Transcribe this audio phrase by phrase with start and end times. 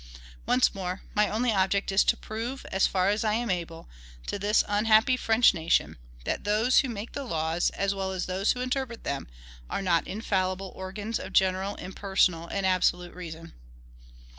[0.47, 3.87] Once more, my only object is to prove, as far as I am able,
[4.25, 8.53] to this unhappy French nation, that those who make the laws, as well as those
[8.53, 9.27] who interpret them,
[9.69, 13.53] are not infallible organs of general, impersonal, and absolute reason.